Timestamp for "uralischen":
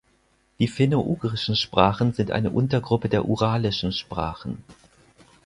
3.25-3.91